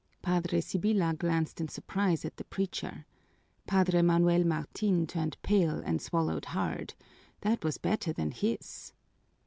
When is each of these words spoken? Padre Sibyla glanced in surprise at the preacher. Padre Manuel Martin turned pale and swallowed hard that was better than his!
Padre 0.23 0.61
Sibyla 0.61 1.13
glanced 1.13 1.61
in 1.61 1.67
surprise 1.67 2.25
at 2.25 2.37
the 2.37 2.43
preacher. 2.43 3.05
Padre 3.67 4.01
Manuel 4.01 4.43
Martin 4.43 5.05
turned 5.05 5.39
pale 5.43 5.79
and 5.85 6.01
swallowed 6.01 6.45
hard 6.45 6.95
that 7.41 7.63
was 7.63 7.77
better 7.77 8.11
than 8.11 8.31
his! 8.31 8.93